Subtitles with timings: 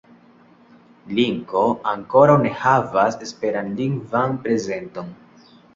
[1.19, 1.61] Linko
[1.93, 5.19] ankoraŭ ne havas esperantlingvan prezenton.